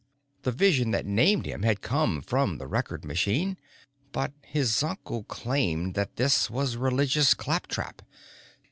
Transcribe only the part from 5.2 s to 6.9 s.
claimed that this was